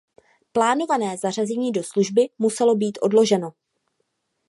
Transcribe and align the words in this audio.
Plánované 0.51 1.17
zařazení 1.17 1.71
do 1.71 1.83
služby 1.83 2.29
muselo 2.39 2.75
být 2.75 2.97
odloženo. 3.01 3.51